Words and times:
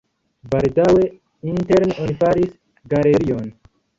Baldaŭe 0.53 1.03
interne 1.51 1.97
oni 2.05 2.17
faris 2.23 2.57
galerion. 2.95 3.47